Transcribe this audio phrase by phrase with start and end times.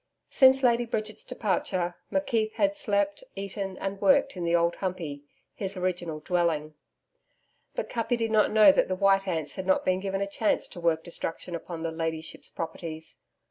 [0.31, 5.21] Since Lady Bridget's departure, McKeith had slept, eaten and worked in the Old Humpey,
[5.53, 6.73] his original dwelling.
[7.75, 10.67] But Kuppi did not know that the white ants had not been given a chance
[10.69, 13.19] to work destruction upon 'the Ladyship's' properties.